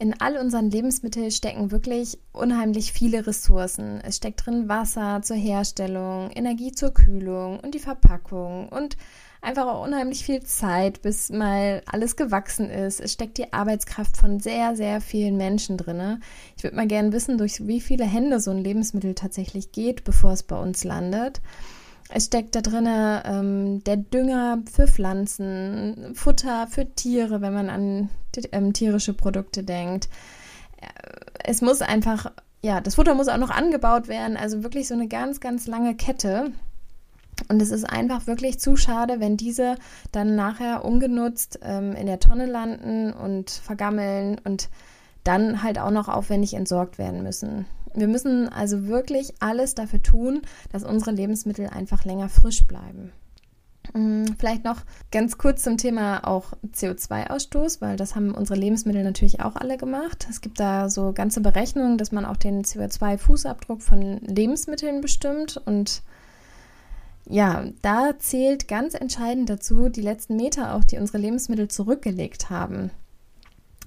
In 0.00 0.18
all 0.18 0.38
unseren 0.38 0.70
Lebensmitteln 0.70 1.30
stecken 1.30 1.70
wirklich 1.72 2.16
unheimlich 2.32 2.90
viele 2.90 3.26
Ressourcen. 3.26 4.00
Es 4.02 4.16
steckt 4.16 4.46
drin 4.46 4.66
Wasser 4.66 5.20
zur 5.20 5.36
Herstellung, 5.36 6.30
Energie 6.30 6.72
zur 6.72 6.94
Kühlung 6.94 7.60
und 7.60 7.74
die 7.74 7.80
Verpackung 7.80 8.70
und 8.70 8.96
einfach 9.42 9.66
auch 9.66 9.84
unheimlich 9.84 10.24
viel 10.24 10.42
Zeit, 10.42 11.02
bis 11.02 11.28
mal 11.28 11.82
alles 11.84 12.16
gewachsen 12.16 12.70
ist. 12.70 12.98
Es 12.98 13.12
steckt 13.12 13.36
die 13.36 13.52
Arbeitskraft 13.52 14.16
von 14.16 14.40
sehr, 14.40 14.74
sehr 14.74 15.02
vielen 15.02 15.36
Menschen 15.36 15.76
drin. 15.76 16.22
Ich 16.56 16.64
würde 16.64 16.76
mal 16.76 16.86
gerne 16.86 17.12
wissen, 17.12 17.36
durch 17.36 17.66
wie 17.66 17.82
viele 17.82 18.04
Hände 18.04 18.40
so 18.40 18.52
ein 18.52 18.64
Lebensmittel 18.64 19.14
tatsächlich 19.14 19.70
geht, 19.70 20.04
bevor 20.04 20.32
es 20.32 20.42
bei 20.42 20.58
uns 20.58 20.82
landet. 20.82 21.42
Es 22.08 22.24
steckt 22.24 22.54
da 22.54 22.62
drin 22.62 22.88
ähm, 22.88 23.84
der 23.84 23.98
Dünger 23.98 24.62
für 24.72 24.88
Pflanzen, 24.88 26.14
Futter 26.14 26.68
für 26.68 26.86
Tiere, 26.94 27.42
wenn 27.42 27.52
man 27.52 27.68
an 27.68 28.08
ähm, 28.52 28.72
tierische 28.72 29.14
Produkte 29.14 29.62
denkt. 29.62 30.08
Äh, 30.80 30.86
es 31.44 31.62
muss 31.62 31.82
einfach, 31.82 32.30
ja, 32.62 32.80
das 32.80 32.96
Futter 32.96 33.14
muss 33.14 33.28
auch 33.28 33.38
noch 33.38 33.50
angebaut 33.50 34.08
werden, 34.08 34.36
also 34.36 34.62
wirklich 34.62 34.88
so 34.88 34.94
eine 34.94 35.08
ganz, 35.08 35.40
ganz 35.40 35.66
lange 35.66 35.94
Kette. 35.94 36.52
Und 37.48 37.62
es 37.62 37.70
ist 37.70 37.84
einfach 37.84 38.26
wirklich 38.26 38.60
zu 38.60 38.76
schade, 38.76 39.18
wenn 39.18 39.36
diese 39.36 39.76
dann 40.12 40.36
nachher 40.36 40.84
ungenutzt 40.84 41.60
ähm, 41.62 41.92
in 41.92 42.06
der 42.06 42.20
Tonne 42.20 42.46
landen 42.46 43.12
und 43.12 43.50
vergammeln 43.50 44.38
und 44.44 44.68
dann 45.24 45.62
halt 45.62 45.78
auch 45.78 45.90
noch 45.90 46.08
aufwendig 46.08 46.54
entsorgt 46.54 46.98
werden 46.98 47.22
müssen. 47.22 47.66
Wir 47.94 48.08
müssen 48.08 48.48
also 48.48 48.86
wirklich 48.86 49.34
alles 49.40 49.74
dafür 49.74 50.02
tun, 50.02 50.42
dass 50.70 50.84
unsere 50.84 51.10
Lebensmittel 51.10 51.66
einfach 51.68 52.04
länger 52.04 52.28
frisch 52.28 52.66
bleiben. 52.66 53.12
Mm, 53.92 54.24
vielleicht 54.38 54.64
noch 54.64 54.82
ganz 55.10 55.38
kurz 55.38 55.62
zum 55.62 55.76
Thema 55.76 56.26
auch 56.26 56.52
CO2-Ausstoß, 56.74 57.80
weil 57.80 57.96
das 57.96 58.14
haben 58.14 58.32
unsere 58.34 58.58
Lebensmittel 58.58 59.02
natürlich 59.02 59.40
auch 59.40 59.56
alle 59.56 59.76
gemacht. 59.76 60.26
Es 60.30 60.40
gibt 60.40 60.60
da 60.60 60.88
so 60.88 61.12
ganze 61.12 61.40
Berechnungen, 61.40 61.98
dass 61.98 62.12
man 62.12 62.24
auch 62.24 62.36
den 62.36 62.64
CO2-Fußabdruck 62.64 63.80
von 63.80 64.18
Lebensmitteln 64.18 65.00
bestimmt. 65.00 65.60
Und 65.64 66.02
ja, 67.28 67.64
da 67.82 68.18
zählt 68.18 68.68
ganz 68.68 68.94
entscheidend 68.94 69.50
dazu 69.50 69.88
die 69.88 70.02
letzten 70.02 70.36
Meter 70.36 70.74
auch, 70.74 70.84
die 70.84 70.98
unsere 70.98 71.18
Lebensmittel 71.18 71.68
zurückgelegt 71.68 72.50
haben. 72.50 72.90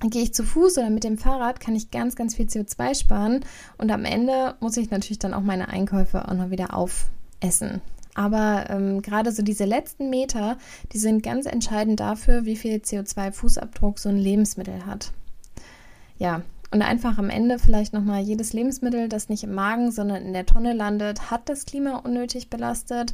Gehe 0.02 0.24
ich 0.24 0.34
zu 0.34 0.44
Fuß 0.44 0.80
oder 0.80 0.90
mit 0.90 1.06
dem 1.06 1.18
Fahrrad, 1.18 1.62
kann 1.62 1.78
ich 1.78 1.92
ganz, 1.92 2.18
ganz 2.18 2.36
viel 2.36 2.48
CO2 2.48 3.00
sparen 3.00 3.46
und 3.78 3.90
am 3.90 4.04
Ende 4.04 4.56
muss 4.60 4.76
ich 4.76 4.90
natürlich 4.92 5.20
dann 5.20 5.34
auch 5.34 5.42
meine 5.42 5.70
Einkäufe 5.70 6.28
auch 6.28 6.34
noch 6.34 6.50
wieder 6.50 6.76
aufessen. 6.76 7.82
Aber 8.16 8.70
ähm, 8.70 9.02
gerade 9.02 9.32
so 9.32 9.42
diese 9.42 9.66
letzten 9.66 10.10
Meter, 10.10 10.58
die 10.92 11.00
sind 11.00 11.24
ganz 11.24 11.46
entscheidend 11.46 12.00
dafür, 12.00 12.46
wie 12.46 12.56
viel 12.56 12.78
CO2-Fußabdruck 12.78 14.00
so 14.00 14.10
ein 14.10 14.18
Lebensmittel 14.18 14.86
hat. 14.86 15.12
Ja, 16.20 16.44
und 16.72 16.82
einfach 16.82 17.18
am 17.18 17.30
Ende 17.30 17.60
vielleicht 17.60 17.94
nochmal 17.94 18.22
jedes 18.22 18.54
Lebensmittel, 18.54 19.08
das 19.10 19.30
nicht 19.30 19.44
im 19.44 19.54
Magen, 19.54 19.92
sondern 19.92 20.24
in 20.24 20.34
der 20.34 20.46
Tonne 20.46 20.74
landet, 20.74 21.30
hat 21.32 21.48
das 21.50 21.66
Klima 21.66 21.98
unnötig 21.98 22.50
belastet 22.50 23.14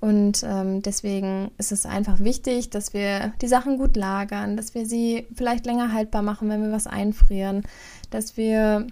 Und 0.00 0.42
ähm, 0.42 0.82
deswegen 0.82 1.50
ist 1.56 1.72
es 1.72 1.86
einfach 1.86 2.20
wichtig, 2.20 2.68
dass 2.68 2.92
wir 2.92 3.32
die 3.40 3.48
Sachen 3.48 3.78
gut 3.78 3.96
lagern, 3.96 4.56
dass 4.56 4.74
wir 4.74 4.84
sie 4.84 5.26
vielleicht 5.34 5.64
länger 5.64 5.92
haltbar 5.94 6.20
machen, 6.22 6.50
wenn 6.50 6.62
wir 6.62 6.72
was 6.72 6.86
einfrieren, 6.86 7.62
dass 8.10 8.36
wir 8.36 8.86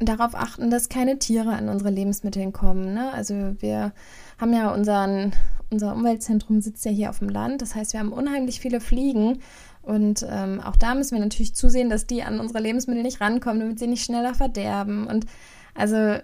darauf 0.00 0.34
achten, 0.34 0.70
dass 0.70 0.88
keine 0.88 1.18
Tiere 1.18 1.50
an 1.50 1.68
unsere 1.68 1.90
Lebensmittel 1.90 2.50
kommen. 2.52 2.94
Ne? 2.94 3.12
Also 3.12 3.54
wir 3.60 3.92
haben 4.38 4.52
ja 4.52 4.72
unseren, 4.72 5.32
unser 5.70 5.94
Umweltzentrum 5.94 6.60
sitzt 6.60 6.84
ja 6.84 6.90
hier 6.90 7.10
auf 7.10 7.18
dem 7.18 7.28
Land. 7.28 7.62
Das 7.62 7.74
heißt, 7.74 7.92
wir 7.92 8.00
haben 8.00 8.12
unheimlich 8.12 8.60
viele 8.60 8.80
Fliegen. 8.80 9.40
Und 9.82 10.26
ähm, 10.28 10.60
auch 10.60 10.76
da 10.76 10.94
müssen 10.94 11.16
wir 11.16 11.22
natürlich 11.22 11.54
zusehen, 11.54 11.90
dass 11.90 12.06
die 12.06 12.22
an 12.22 12.40
unsere 12.40 12.60
Lebensmittel 12.60 13.02
nicht 13.02 13.20
rankommen, 13.20 13.60
damit 13.60 13.78
sie 13.78 13.86
nicht 13.86 14.04
schneller 14.04 14.34
verderben. 14.34 15.06
Und 15.06 15.26
also 15.74 15.96
äh, 15.96 16.22